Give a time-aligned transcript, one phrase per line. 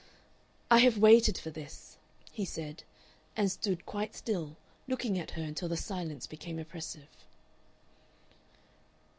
[0.71, 1.99] "I have waited for this,"
[2.31, 2.83] he said,
[3.37, 4.55] and stood quite still,
[4.87, 7.23] looking at her until the silence became oppressive.